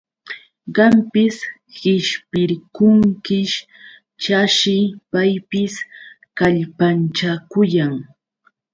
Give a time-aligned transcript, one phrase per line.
[0.75, 1.35] Qampis
[1.81, 3.55] qishpirqunkish,
[4.23, 4.77] chashi
[5.11, 5.73] paypis
[6.37, 7.93] kallpanchakuyan.